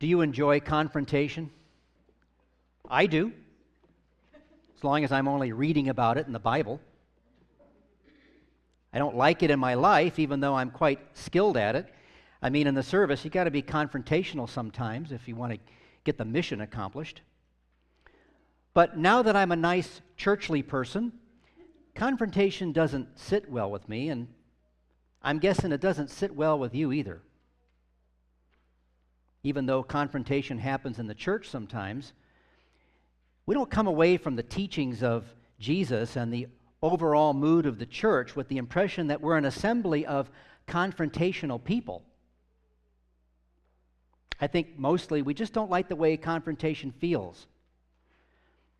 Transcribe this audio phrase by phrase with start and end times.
[0.00, 1.50] Do you enjoy confrontation?
[2.88, 3.32] I do,
[4.76, 6.80] as long as I'm only reading about it in the Bible.
[8.94, 11.92] I don't like it in my life, even though I'm quite skilled at it.
[12.40, 15.58] I mean, in the service, you got to be confrontational sometimes if you want to
[16.04, 17.20] get the mission accomplished.
[18.72, 21.12] But now that I'm a nice churchly person,
[21.94, 24.28] confrontation doesn't sit well with me, and
[25.22, 27.20] I'm guessing it doesn't sit well with you either.
[29.42, 32.12] Even though confrontation happens in the church sometimes,
[33.46, 35.24] we don't come away from the teachings of
[35.58, 36.46] Jesus and the
[36.82, 40.30] overall mood of the church with the impression that we're an assembly of
[40.66, 42.02] confrontational people.
[44.40, 47.46] I think mostly we just don't like the way confrontation feels.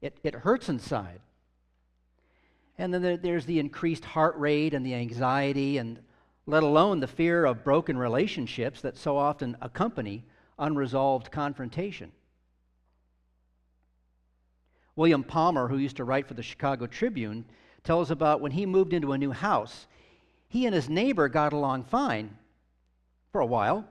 [0.00, 1.20] It, it hurts inside.
[2.78, 5.98] And then there's the increased heart rate and the anxiety, and
[6.46, 10.24] let alone the fear of broken relationships that so often accompany
[10.58, 12.12] unresolved confrontation.
[14.94, 17.44] William Palmer, who used to write for the Chicago Tribune,
[17.82, 19.86] tells about when he moved into a new house.
[20.48, 22.36] He and his neighbor got along fine
[23.32, 23.88] for a while.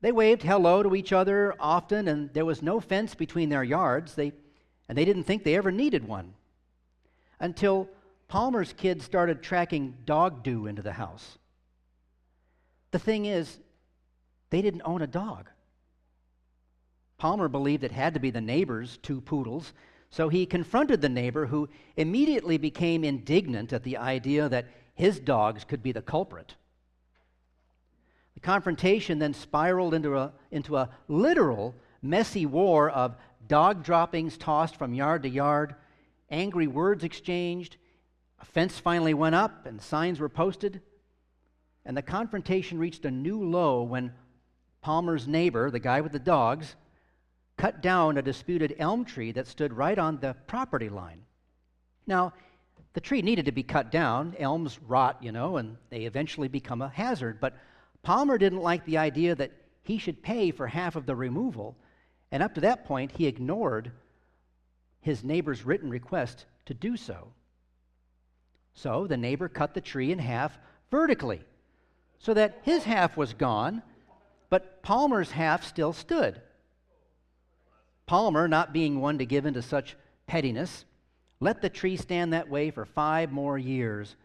[0.00, 4.14] They waved hello to each other often, and there was no fence between their yards,
[4.14, 4.32] they,
[4.88, 6.34] and they didn't think they ever needed one.
[7.40, 7.88] Until
[8.28, 11.38] Palmer's kids started tracking dog dew into the house.
[12.92, 13.58] The thing is,
[14.50, 15.50] they didn't own a dog.
[17.18, 19.72] Palmer believed it had to be the neighbor's two poodles,
[20.10, 25.64] so he confronted the neighbor, who immediately became indignant at the idea that his dogs
[25.64, 26.54] could be the culprit.
[28.34, 33.16] The confrontation then spiraled into a, into a literal messy war of
[33.46, 35.74] dog droppings tossed from yard to yard,
[36.30, 37.76] angry words exchanged,
[38.40, 40.82] a fence finally went up, and signs were posted.
[41.84, 44.12] And the confrontation reached a new low when
[44.86, 46.76] Palmer's neighbor, the guy with the dogs,
[47.56, 51.22] cut down a disputed elm tree that stood right on the property line.
[52.06, 52.34] Now,
[52.92, 54.36] the tree needed to be cut down.
[54.38, 57.40] Elms rot, you know, and they eventually become a hazard.
[57.40, 57.56] But
[58.04, 59.50] Palmer didn't like the idea that
[59.82, 61.76] he should pay for half of the removal.
[62.30, 63.90] And up to that point, he ignored
[65.00, 67.32] his neighbor's written request to do so.
[68.74, 70.56] So the neighbor cut the tree in half
[70.92, 71.40] vertically
[72.20, 73.82] so that his half was gone,
[74.50, 76.40] but Palmer's half still stood.
[78.06, 79.96] Palmer, not being one to give in to such
[80.26, 80.84] pettiness,
[81.40, 84.16] let the tree stand that way for five more years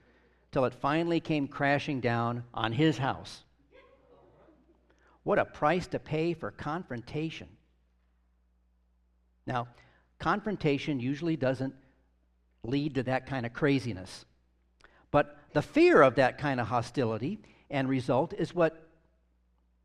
[0.52, 3.44] till it finally came crashing down on his house.
[5.24, 7.48] What a price to pay for confrontation.
[9.46, 9.68] Now,
[10.20, 11.76] confrontation usually doesn't
[12.64, 14.26] lead to that kind of craziness.
[15.10, 17.40] But the fear of that kind of hostility
[17.70, 18.88] and result is what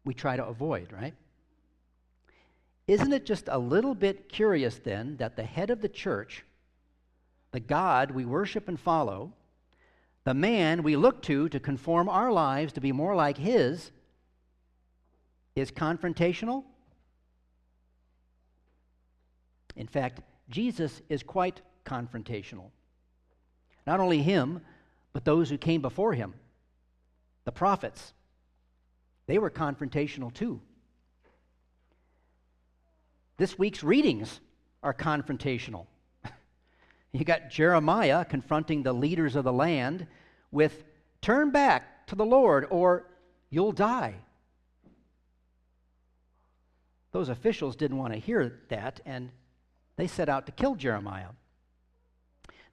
[0.07, 1.15] we try to avoid, right?
[2.87, 6.45] Isn't it just a little bit curious then that the head of the church,
[7.51, 9.33] the God we worship and follow,
[10.25, 13.91] the man we look to to conform our lives to be more like his,
[15.57, 16.65] is confrontational?
[19.75, 22.71] In fact, Jesus is quite confrontational.
[23.87, 24.61] Not only him,
[25.13, 26.35] but those who came before him,
[27.45, 28.13] the prophets.
[29.27, 30.61] They were confrontational too.
[33.37, 34.41] This week's readings
[34.83, 35.87] are confrontational.
[37.13, 40.07] you got Jeremiah confronting the leaders of the land
[40.51, 40.85] with,
[41.21, 43.09] Turn back to the Lord, or
[43.51, 44.15] you'll die.
[47.11, 49.31] Those officials didn't want to hear that, and
[49.97, 51.31] they set out to kill Jeremiah.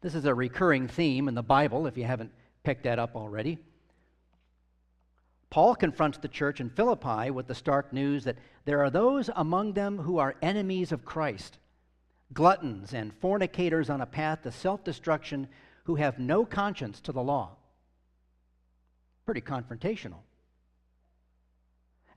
[0.01, 2.31] This is a recurring theme in the Bible, if you haven't
[2.63, 3.57] picked that up already.
[5.53, 9.73] Paul confronts the church in Philippi with the stark news that there are those among
[9.73, 11.59] them who are enemies of Christ,
[12.33, 15.47] gluttons and fornicators on a path to self destruction
[15.83, 17.51] who have no conscience to the law.
[19.27, 20.21] Pretty confrontational.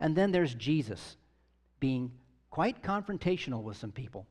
[0.01, 1.19] And then there's Jesus
[1.79, 2.13] being
[2.49, 4.27] quite confrontational with some people.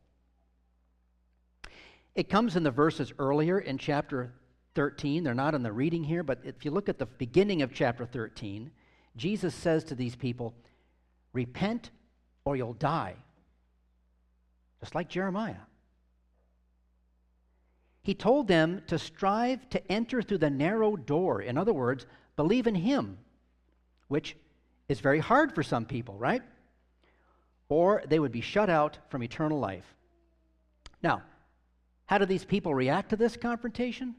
[2.16, 4.34] It comes in the verses earlier in chapter
[4.74, 5.24] 13.
[5.24, 8.08] They're not in the reading here, but if you look at the beginning of chapter
[8.08, 8.72] 13,
[9.16, 10.54] Jesus says to these people,
[11.34, 11.92] Repent
[12.46, 13.16] or you'll die.
[14.80, 15.66] Just like Jeremiah.
[18.04, 21.42] He told them to strive to enter through the narrow door.
[21.42, 23.18] In other words, believe in Him,
[24.08, 24.36] which
[24.88, 26.44] is very hard for some people, right?
[27.68, 29.96] Or they would be shut out from eternal life.
[31.02, 31.24] Now,
[32.06, 34.16] how do these people react to this confrontation?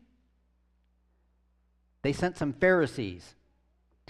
[2.03, 3.37] They sent some Pharisees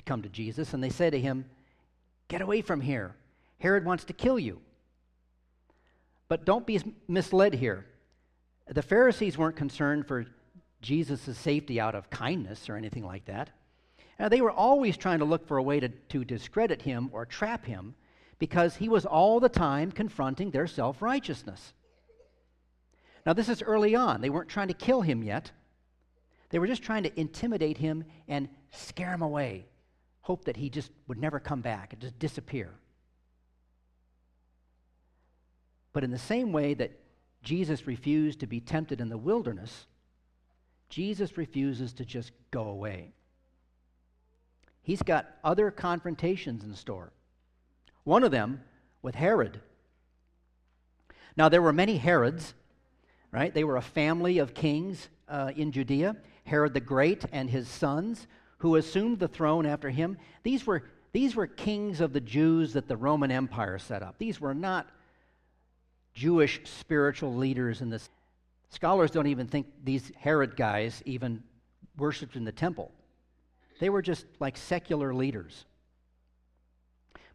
[0.06, 1.44] come to Jesus, and they say to him,
[2.29, 3.14] Get away from here.
[3.58, 4.61] Herod wants to kill you.
[6.29, 7.87] But don't be misled here.
[8.69, 10.26] The Pharisees weren't concerned for
[10.82, 13.50] Jesus' safety out of kindness or anything like that.
[14.19, 17.26] Now, they were always trying to look for a way to, to discredit him or
[17.26, 17.94] trap him
[18.38, 21.75] because he was all the time confronting their self righteousness.
[23.25, 24.20] Now, this is early on.
[24.20, 25.50] They weren't trying to kill him yet,
[26.50, 29.67] they were just trying to intimidate him and scare him away,
[30.26, 32.69] hope that he just would never come back and just disappear.
[35.93, 36.99] But in the same way that
[37.44, 39.87] Jesus refused to be tempted in the wilderness,
[40.88, 43.12] Jesus refuses to just go away.
[44.82, 47.12] He's got other confrontations in store.
[48.02, 48.62] One of them
[49.02, 49.61] with Herod.
[51.37, 52.55] Now, there were many Herods,
[53.31, 53.55] right?
[53.55, 58.26] They were a family of kings uh, in Judea Herod the Great and his sons,
[58.58, 60.17] who assumed the throne after him.
[60.43, 64.17] These were, these were kings of the Jews that the Roman Empire set up.
[64.19, 64.87] These were not
[66.14, 68.08] Jewish spiritual leaders in this.
[68.70, 71.43] Scholars don't even think these Herod guys even
[71.97, 72.91] worshiped in the temple.
[73.79, 75.67] They were just like secular leaders.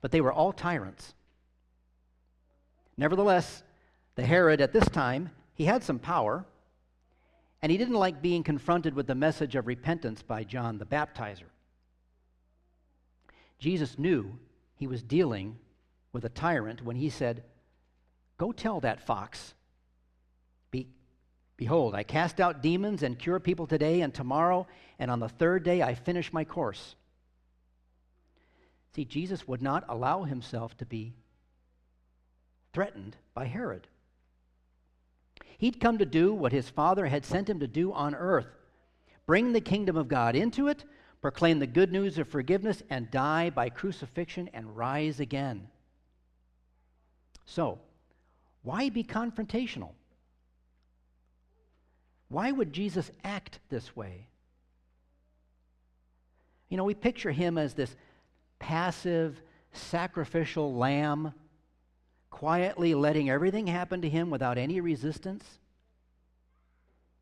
[0.01, 1.13] But they were all tyrants.
[2.97, 3.63] Nevertheless,
[4.15, 6.45] the Herod at this time, he had some power,
[7.61, 11.49] and he didn't like being confronted with the message of repentance by John the Baptizer.
[13.59, 14.39] Jesus knew
[14.75, 15.57] he was dealing
[16.11, 17.43] with a tyrant when he said,
[18.37, 19.53] Go tell that fox,
[20.71, 20.87] Be,
[21.57, 24.65] Behold, I cast out demons and cure people today and tomorrow,
[24.97, 26.95] and on the third day I finish my course.
[28.95, 31.13] See, Jesus would not allow himself to be
[32.73, 33.87] threatened by Herod.
[35.61, 38.47] He'd come to do what his Father had sent him to do on earth
[39.27, 40.83] bring the kingdom of God into it,
[41.21, 45.67] proclaim the good news of forgiveness, and die by crucifixion and rise again.
[47.45, 47.77] So,
[48.63, 49.91] why be confrontational?
[52.27, 54.25] Why would Jesus act this way?
[56.69, 57.95] You know, we picture him as this
[58.57, 59.39] passive,
[59.73, 61.33] sacrificial lamb,
[62.31, 65.45] quietly letting everything happen to him without any resistance.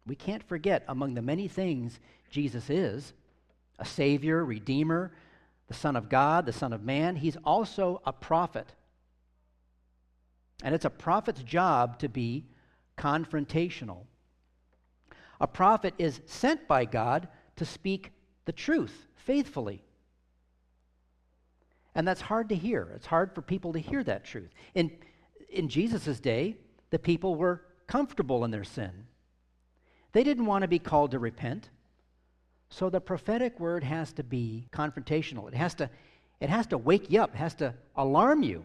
[0.07, 3.13] We can't forget, among the many things Jesus is
[3.77, 5.11] a Savior, Redeemer,
[5.67, 8.67] the Son of God, the Son of Man, he's also a prophet.
[10.63, 12.45] And it's a prophet's job to be
[12.97, 14.03] confrontational.
[15.39, 18.11] A prophet is sent by God to speak
[18.45, 19.81] the truth faithfully.
[21.95, 22.91] And that's hard to hear.
[22.95, 24.49] It's hard for people to hear that truth.
[24.75, 24.91] In,
[25.49, 26.55] in Jesus' day,
[26.91, 29.05] the people were comfortable in their sin.
[30.11, 31.69] They didn't want to be called to repent.
[32.69, 35.47] So the prophetic word has to be confrontational.
[35.47, 35.89] It has to,
[36.39, 38.63] it has to wake you up, it has to alarm you.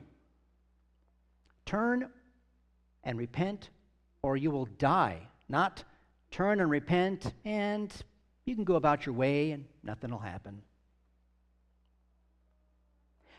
[1.64, 2.10] Turn
[3.02, 3.70] and repent,
[4.22, 5.20] or you will die.
[5.48, 5.84] Not
[6.30, 7.92] turn and repent, and
[8.44, 10.60] you can go about your way and nothing will happen.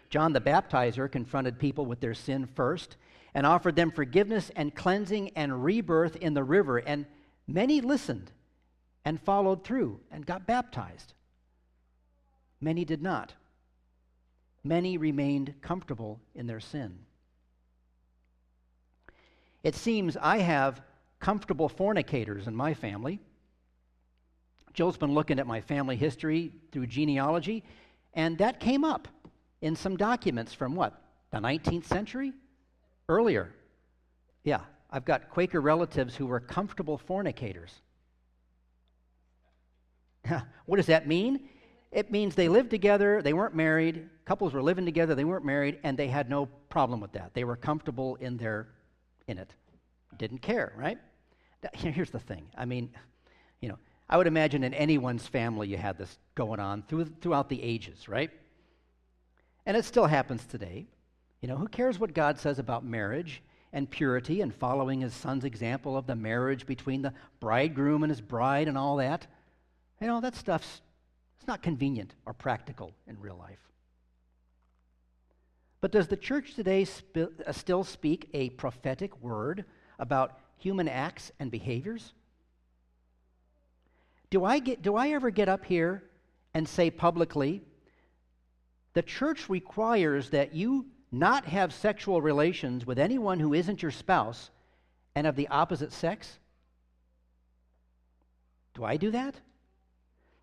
[0.10, 2.98] John the Baptizer confronted people with their sin first
[3.34, 7.06] and offered them forgiveness and cleansing and rebirth in the river, and
[7.48, 8.32] many listened
[9.04, 11.14] and followed through and got baptized.
[12.62, 13.34] Many did not.
[14.64, 17.00] Many remained comfortable in their sin.
[19.64, 20.82] It seems I have
[21.20, 23.20] comfortable fornicators in my family.
[24.74, 27.64] Jill's been looking at my family history through genealogy,
[28.14, 29.08] and that came up
[29.62, 31.02] in some documents from what?
[31.32, 32.34] The 19th century?
[33.10, 33.54] Earlier.
[34.44, 37.82] Yeah, I've got Quaker relatives who were comfortable fornicators.
[40.66, 41.50] what does that mean?
[41.92, 45.80] It means they lived together, they weren't married, couples were living together, they weren't married,
[45.84, 47.34] and they had no problem with that.
[47.34, 48.68] They were comfortable in their
[49.28, 49.54] in it.
[50.18, 50.98] Didn't care, right?
[51.74, 52.46] Here's the thing.
[52.58, 52.90] I mean,
[53.62, 53.78] you know,
[54.10, 58.08] I would imagine in anyone's family you had this going on through, throughout the ages,
[58.08, 58.30] right?
[59.66, 60.88] And it still happens today.
[61.42, 63.42] You know, who cares what God says about marriage
[63.74, 68.22] and purity and following his son's example of the marriage between the bridegroom and his
[68.22, 69.28] bride and all that?
[70.00, 70.82] You know, that stuff's
[71.38, 73.60] it's not convenient or practical in real life.
[75.80, 79.66] But does the church today sp- uh, still speak a prophetic word
[80.00, 82.14] about human acts and behaviors?
[84.32, 86.04] Do I, get, do I ever get up here
[86.56, 87.62] and say publicly,
[88.96, 94.50] the church requires that you not have sexual relations with anyone who isn't your spouse
[95.14, 96.40] and of the opposite sex?
[98.74, 99.36] Do I do that?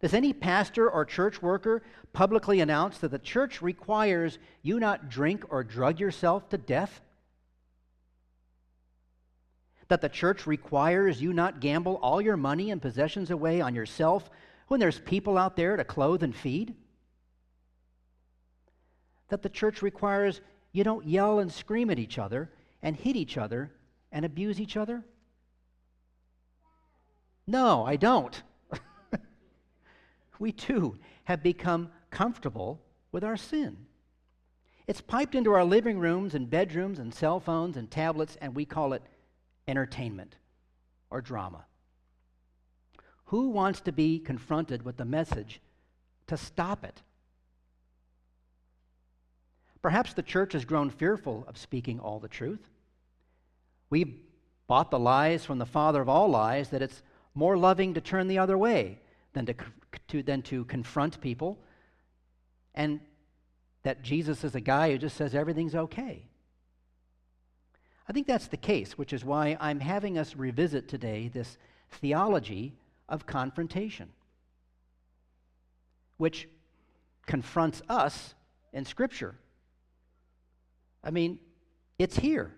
[0.02, 1.82] Does any pastor or church worker
[2.12, 7.00] publicly announce that the church requires you not drink or drug yourself to death?
[9.88, 14.28] That the church requires you not gamble all your money and possessions away on yourself
[14.68, 16.74] when there's people out there to clothe and feed?
[19.32, 22.50] That the church requires you don't yell and scream at each other
[22.82, 23.72] and hit each other
[24.12, 25.02] and abuse each other?
[27.46, 28.42] No, I don't.
[30.38, 33.86] we too have become comfortable with our sin.
[34.86, 38.66] It's piped into our living rooms and bedrooms and cell phones and tablets, and we
[38.66, 39.02] call it
[39.66, 40.36] entertainment
[41.08, 41.64] or drama.
[43.24, 45.62] Who wants to be confronted with the message
[46.26, 47.00] to stop it?
[49.82, 52.70] Perhaps the church has grown fearful of speaking all the truth.
[53.90, 54.14] We've
[54.68, 57.02] bought the lies from the father of all lies that it's
[57.34, 59.00] more loving to turn the other way
[59.32, 59.54] than to,
[60.08, 61.58] to, than to confront people,
[62.74, 63.00] and
[63.82, 66.26] that Jesus is a guy who just says everything's okay.
[68.08, 71.58] I think that's the case, which is why I'm having us revisit today this
[71.90, 72.74] theology
[73.08, 74.10] of confrontation,
[76.18, 76.48] which
[77.26, 78.34] confronts us
[78.72, 79.34] in Scripture.
[81.04, 81.38] I mean,
[81.98, 82.52] it's here.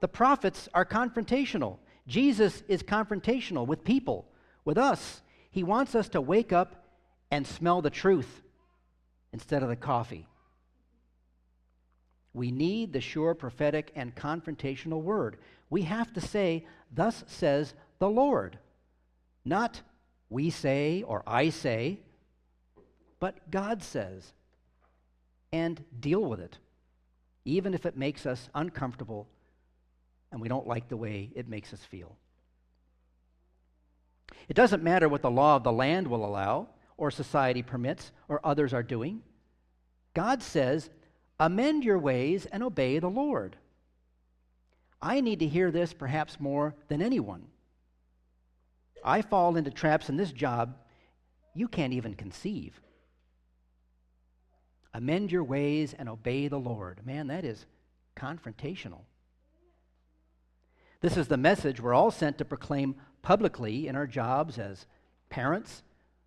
[0.00, 1.78] The prophets are confrontational.
[2.06, 4.26] Jesus is confrontational with people,
[4.64, 5.22] with us.
[5.50, 6.84] He wants us to wake up
[7.30, 8.42] and smell the truth
[9.32, 10.26] instead of the coffee.
[12.34, 15.36] We need the sure prophetic and confrontational word.
[15.70, 18.58] We have to say, Thus says the Lord.
[19.44, 19.82] Not
[20.28, 22.00] we say or I say,
[23.20, 24.32] but God says.
[25.52, 26.58] And deal with it
[27.44, 29.28] even if it makes us uncomfortable
[30.30, 32.16] and we don't like the way it makes us feel.
[34.48, 38.40] It doesn't matter what the law of the land will allow, or society permits, or
[38.44, 39.22] others are doing.
[40.14, 40.90] God says,
[41.38, 43.56] Amend your ways and obey the Lord.
[45.00, 47.46] I need to hear this perhaps more than anyone.
[49.04, 50.76] I fall into traps in this job
[51.54, 52.80] you can't even conceive.
[54.94, 57.00] Amend your ways and obey the Lord.
[57.06, 57.66] Man, that is
[58.16, 59.00] confrontational.
[61.00, 64.86] This is the message we're all sent to proclaim publicly in our jobs as
[65.30, 65.82] parents,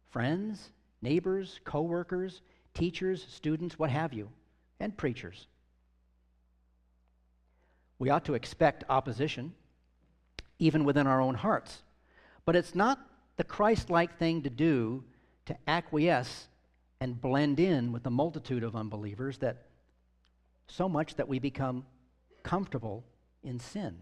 [0.10, 2.42] friends, neighbors, co-workers,
[2.74, 4.30] teachers, students, what have you,
[4.80, 5.48] and preachers.
[8.00, 9.54] We ought to expect opposition,
[10.60, 11.84] even within our own hearts.
[12.44, 13.00] But it's not
[13.38, 15.04] the Christ like thing to do
[15.46, 16.48] to acquiesce
[17.06, 19.68] and blend in with the multitude of unbelievers that
[20.68, 21.86] so much that we become
[22.42, 23.04] comfortable
[23.44, 23.96] in sin.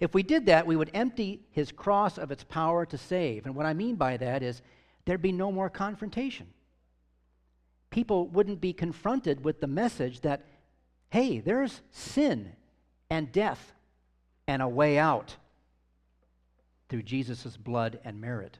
[0.00, 3.46] If we did that, we would empty his cross of its power to save.
[3.46, 4.62] And what I mean by that is
[5.04, 6.48] there'd be no more confrontation.
[7.90, 10.44] People wouldn't be confronted with the message that,
[11.10, 12.50] hey, there's sin
[13.10, 13.74] and death
[14.48, 15.36] and a way out
[16.88, 18.58] through Jesus' blood and merit.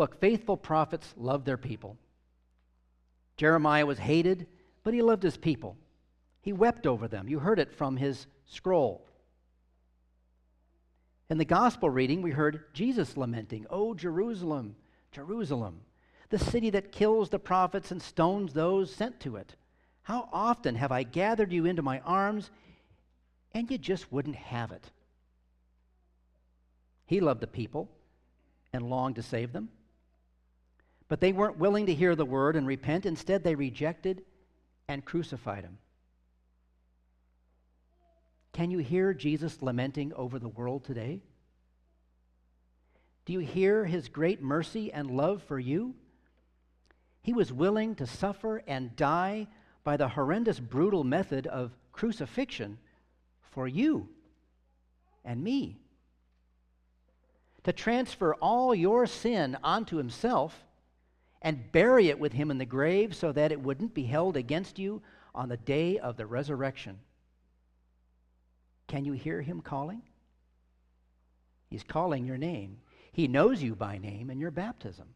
[0.00, 1.98] Look, faithful prophets love their people.
[3.36, 4.46] Jeremiah was hated,
[4.82, 5.76] but he loved his people.
[6.40, 7.28] He wept over them.
[7.28, 9.06] You heard it from his scroll.
[11.28, 14.74] In the gospel reading, we heard Jesus lamenting, Oh, Jerusalem,
[15.12, 15.82] Jerusalem,
[16.30, 19.54] the city that kills the prophets and stones those sent to it.
[20.00, 22.50] How often have I gathered you into my arms,
[23.52, 24.92] and you just wouldn't have it?
[27.04, 27.90] He loved the people
[28.72, 29.68] and longed to save them.
[31.10, 33.04] But they weren't willing to hear the word and repent.
[33.04, 34.22] Instead, they rejected
[34.86, 35.76] and crucified him.
[38.52, 41.20] Can you hear Jesus lamenting over the world today?
[43.24, 45.96] Do you hear his great mercy and love for you?
[47.22, 49.48] He was willing to suffer and die
[49.82, 52.78] by the horrendous, brutal method of crucifixion
[53.40, 54.08] for you
[55.24, 55.80] and me.
[57.64, 60.64] To transfer all your sin onto himself
[61.42, 64.78] and bury it with him in the grave so that it wouldn't be held against
[64.78, 65.02] you
[65.34, 66.98] on the day of the resurrection.
[68.88, 70.02] Can you hear him calling?
[71.68, 72.78] He's calling your name.
[73.12, 75.08] He knows you by name and your baptism.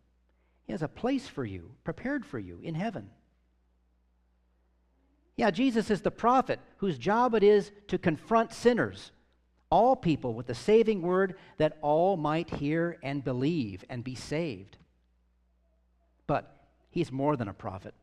[0.64, 3.10] He has a place for you, prepared for you in heaven.
[5.36, 9.10] Yeah, Jesus is the prophet whose job it is to confront sinners,
[9.68, 14.78] all people, with the saving word that all might hear and believe and be saved.
[16.26, 16.54] But
[16.90, 17.94] he's more than a prophet.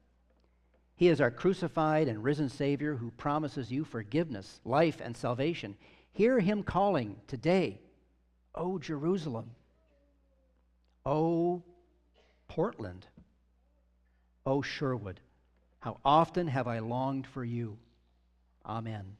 [0.96, 5.76] He is our crucified and risen Savior who promises you forgiveness, life, and salvation.
[6.14, 7.80] Hear him calling today,
[8.54, 9.52] O Jerusalem.
[11.06, 11.64] Oh,
[12.48, 13.08] Portland.
[14.46, 15.20] Oh, Sherwood.
[15.80, 17.78] How often have I longed for you.
[18.66, 19.18] Amen.